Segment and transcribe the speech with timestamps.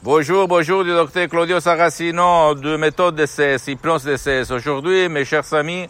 [0.00, 4.52] Bonjour, bonjour du docteur Claudio Saracino de méthode DCS, hypnose DCS.
[4.52, 5.88] Aujourd'hui, mes chers amis,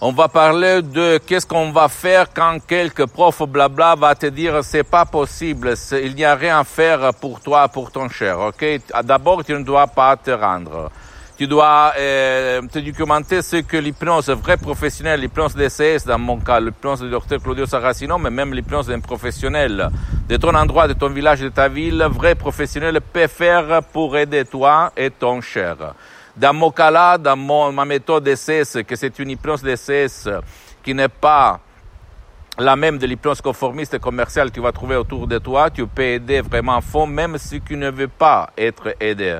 [0.00, 4.64] on va parler de qu'est-ce qu'on va faire quand quelques profs blabla va te dire
[4.64, 8.64] c'est pas possible, il n'y a rien à faire pour toi, pour ton cher, ok?
[9.04, 10.90] D'abord, tu ne dois pas te rendre
[11.38, 16.58] tu dois euh, te documenter ce que l'hypnose vrai professionnel, l'hypnose DCS dans mon cas,
[16.58, 19.88] l'hypnose du docteur Claudio Saracino, mais même l'hypnose d'un professionnel
[20.28, 24.44] de ton endroit, de ton village, de ta ville, vrai professionnel peut faire pour aider
[24.44, 25.76] toi et ton cher.
[26.36, 30.28] Dans mon cas là, dans mon, ma méthode DCS, que c'est une hypnose DCS
[30.84, 31.60] qui n'est pas
[32.58, 36.02] la même de l'hypnose conformiste commerciale que tu vas trouver autour de toi, tu peux
[36.02, 39.38] aider vraiment à fond, même si tu ne veux pas être aidé.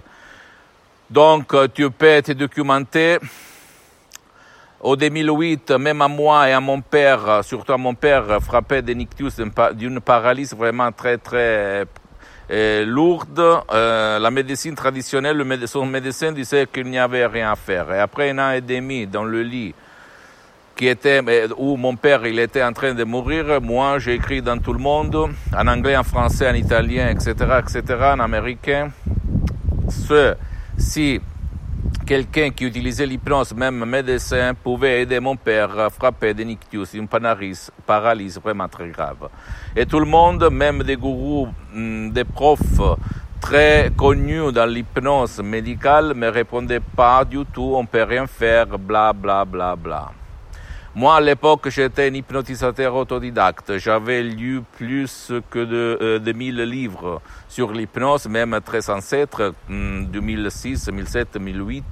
[1.10, 3.18] Donc, euh, tu peux te documenter.
[4.80, 9.00] Au 2008, même à moi et à mon père, surtout à mon père, frappé d'un
[9.00, 9.40] ictus,
[9.74, 11.84] d'une paralysie vraiment très, très
[12.50, 13.42] euh, lourde.
[13.72, 17.92] Euh, la médecine traditionnelle, le son médecin disait qu'il n'y avait rien à faire.
[17.92, 19.74] Et après un an et demi dans le lit,
[20.76, 21.22] qui était,
[21.56, 24.78] où mon père il était en train de mourir, moi j'ai écrit dans tout le
[24.78, 27.82] monde, en anglais, en français, en italien, etc., etc.,
[28.14, 28.90] en américain,
[29.88, 30.36] ce
[30.78, 31.20] si
[32.08, 37.06] quelqu'un qui utilisait l'hypnose, même médecin, pouvait aider mon père à frapper d'un ictus, une
[37.06, 39.28] paralysie vraiment très grave.
[39.76, 42.80] Et tout le monde, même des gourous, hmm, des profs
[43.42, 49.12] très connus dans l'hypnose médicale, me répondaient pas du tout, on peut rien faire, bla
[49.12, 50.10] bla bla bla.
[50.98, 53.78] Moi, à l'époque, j'étais un hypnotisateur autodidacte.
[53.78, 61.28] J'avais lu plus que de, euh, 1000 livres sur l'hypnose, même très ancêtres, 2006, 2007,
[61.34, 61.84] 2008.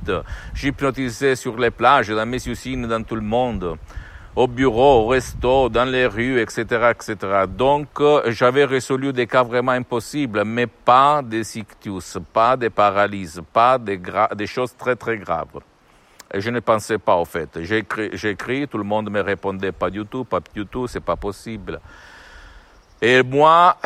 [0.54, 3.76] J'hypnotisais sur les plages, dans mes usines, dans tout le monde,
[4.34, 7.44] au bureau, au resto, dans les rues, etc., etc.
[7.46, 13.40] Donc, euh, j'avais résolu des cas vraiment impossibles, mais pas des ictus, pas des paralyses,
[13.52, 14.00] pas des,
[14.34, 15.60] des choses très, très graves.
[16.32, 17.58] Et je ne pensais pas, au fait.
[17.62, 17.78] J'ai
[18.28, 21.80] écrit, tout le monde me répondait pas du tout, pas du tout, c'est pas possible.
[23.00, 23.76] Et moi,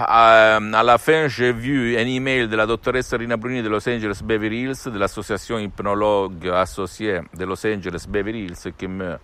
[0.00, 3.88] euh, à la fin, j'ai vu un email de la doctoresse Rina Bruni de Los
[3.88, 9.16] Angeles Beverly Hills, de l'association hypnologue associée de Los Angeles Beverly Hills, qui me,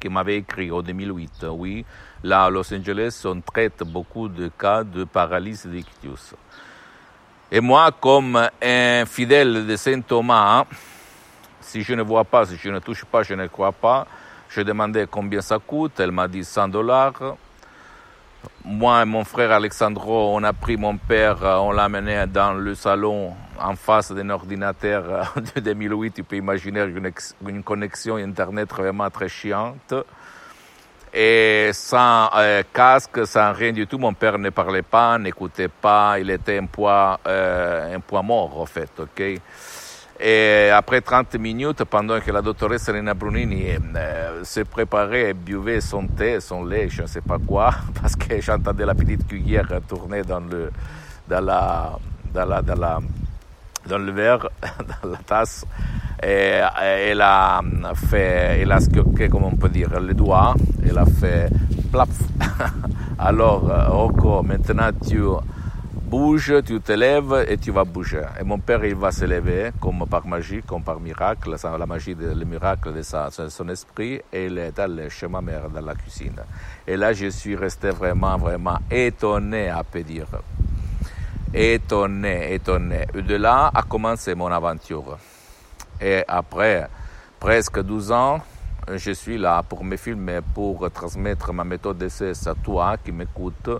[0.00, 1.46] qui m'avait écrit en 2008.
[1.50, 1.84] Oui,
[2.22, 6.34] là, à Los Angeles, on traite beaucoup de cas de paralysie d'ictus.
[7.50, 10.64] Et moi, comme un fidèle de Saint Thomas,
[11.64, 14.06] si je ne vois pas, si je ne touche pas, je ne crois pas.
[14.48, 15.98] Je demandais combien ça coûte.
[15.98, 17.36] Elle m'a dit 100 dollars.
[18.64, 22.74] Moi et mon frère Alexandro, on a pris mon père, on l'a amené dans le
[22.74, 26.14] salon en face d'un ordinateur de 2008.
[26.14, 27.10] Tu peux imaginer une,
[27.48, 29.94] une connexion Internet vraiment très chiante.
[31.16, 36.18] Et sans euh, casque, sans rien du tout, mon père ne parlait pas, n'écoutait pas,
[36.18, 39.40] il était un poids, euh, un poids mort, en fait, ok?
[40.20, 43.64] Et après 30 minutes, pendant que la doctoresse Elena Brunini
[43.96, 48.14] euh, se préparait et buvait son thé, son lait, je ne sais pas quoi, parce
[48.14, 50.70] que j'entendais la petite cuillère tourner dans le,
[51.28, 51.98] dans la,
[52.32, 53.00] dans la,
[53.88, 54.48] dans le verre,
[55.02, 55.66] dans la tasse,
[56.22, 57.60] et, elle a
[58.08, 60.54] fait, elle a squirqué, comme on peut dire, le doigt,
[60.88, 61.48] elle a fait
[61.90, 62.08] plaf.
[63.18, 65.20] Alors, Rocco, maintenant tu
[66.16, 68.22] bouge, tu te lèves et tu vas bouger.
[68.38, 72.14] Et mon père, il va se lever comme par magie, comme par miracle, la magie,
[72.14, 76.40] le miracle de son esprit, et il est allé chez ma mère dans la cuisine.
[76.86, 80.28] Et là, je suis resté vraiment, vraiment étonné, à peut dire.
[81.52, 83.06] Étonné, étonné.
[83.12, 85.18] Et de là a commencé mon aventure.
[86.00, 86.88] Et après
[87.40, 88.40] presque 12 ans,
[88.94, 93.70] je suis là pour me filmer, pour transmettre ma méthode d'essai à toi qui m'écoute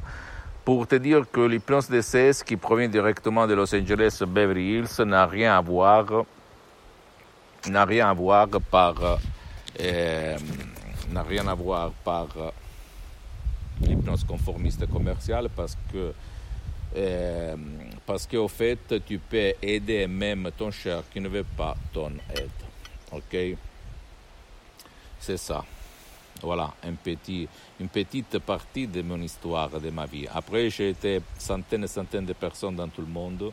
[0.64, 5.26] pour te dire que l'hypnose DCS qui provient directement de Los Angeles Beverly Hills n'a
[5.26, 6.24] rien à voir
[7.68, 9.18] n'a rien à voir par
[9.80, 10.38] euh,
[11.10, 12.50] n'a rien à voir par euh,
[13.82, 16.12] l'hypnose conformiste commerciale parce que
[16.96, 17.56] euh,
[18.06, 22.50] parce qu'au fait tu peux aider même ton cher qui ne veut pas ton aide.
[23.12, 23.56] Ok?
[25.18, 25.64] C'est ça
[26.44, 30.26] voilà, une petite partie de mon histoire, de ma vie.
[30.32, 33.52] Après, j'ai été centaines et centaines de personnes dans tout le monde,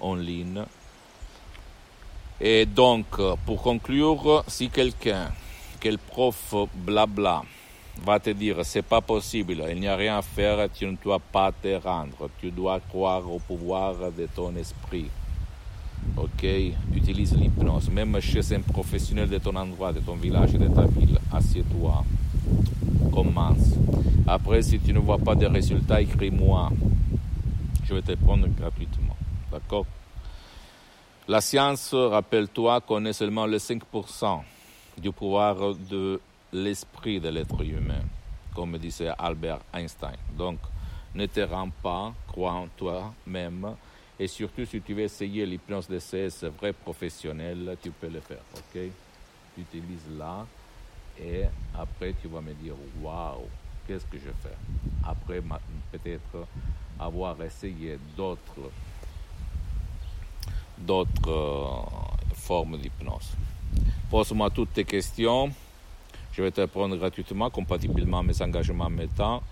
[0.00, 0.64] en ligne.
[2.40, 3.06] Et donc,
[3.46, 5.30] pour conclure, si quelqu'un,
[5.80, 7.42] quel prof blabla,
[8.04, 11.20] va te dire c'est pas possible, il n'y a rien à faire, tu ne dois
[11.20, 15.10] pas te rendre, tu dois croire au pouvoir de ton esprit.
[16.16, 16.44] Ok,
[16.94, 21.18] utilise l'hypnose, même chez un professionnel de ton endroit, de ton village, de ta ville,
[21.32, 22.04] assieds-toi
[23.12, 23.74] commence.
[24.26, 26.70] Après, si tu ne vois pas de résultats, écris-moi.
[27.84, 29.16] Je vais te prendre gratuitement.
[29.50, 29.86] D'accord?
[31.28, 34.40] La science, rappelle-toi, connaît seulement le 5%
[35.00, 35.56] du pouvoir
[35.90, 36.20] de
[36.52, 38.02] l'esprit de l'être humain,
[38.54, 40.16] comme disait Albert Einstein.
[40.36, 40.58] Donc,
[41.14, 43.74] ne te rends pas, crois en toi-même,
[44.18, 48.42] et surtout si tu veux essayer l'hypnose de CS vrai professionnel, tu peux le faire,
[48.54, 48.80] ok?
[49.54, 50.46] Tu utilises là,
[51.20, 51.44] et
[51.74, 53.46] après tu vas me dire, waouh,
[53.86, 54.56] qu'est-ce que je fais?
[55.04, 55.40] Après,
[55.90, 56.46] peut-être
[56.98, 58.70] avoir essayé d'autres
[60.78, 63.30] d'autres euh, formes d'hypnose.
[64.10, 65.52] Pose-moi toutes tes questions.
[66.32, 69.42] Je vais te répondre gratuitement, compatiblement à mes engagements temps.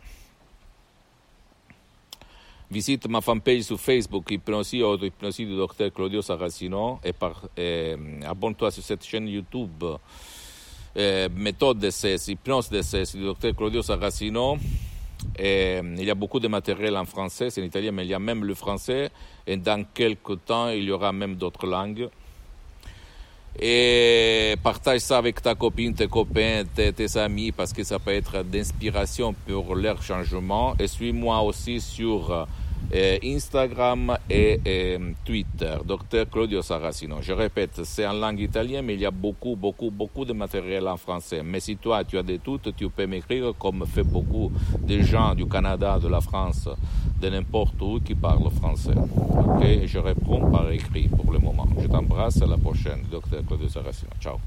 [2.69, 7.13] Visite ma fanpage sur Facebook, Hypnosie Auto-Hypnosie du docteur Claudio Saracino, et,
[7.57, 7.95] et
[8.25, 9.83] abonne-toi sur cette chaîne YouTube
[10.95, 14.57] eh, méthode d'essai, hypnose d'essai du docteur Claudio Saracino.
[15.37, 18.13] Et, il y a beaucoup de matériel en français, c'est en italien, mais il y
[18.13, 19.09] a même le français.
[19.47, 22.09] Et dans quelques temps, il y aura même d'autres langues.
[23.59, 28.11] Et partage ça avec ta copine, tes copains, tes, tes amis, parce que ça peut
[28.11, 30.75] être d'inspiration pour leur changement.
[30.77, 32.64] Et suis-moi aussi sur eh,
[33.23, 37.17] Instagram et, et, Twitter, Dr Claudio Saracino.
[37.21, 40.87] Je répète, c'est en langue italienne, mais il y a beaucoup, beaucoup, beaucoup de matériel
[40.87, 41.41] en français.
[41.43, 44.51] Mais si toi, tu as des doutes, tu peux m'écrire comme fait beaucoup
[44.81, 46.69] de gens du Canada, de la France,
[47.21, 48.95] de n'importe où qui parlent français.
[48.95, 51.67] Ok, je réponds par écrit pour le moment.
[51.81, 54.11] Je t'embrasse, à la prochaine, Dr Claudio Saracino.
[54.19, 54.37] Ciao.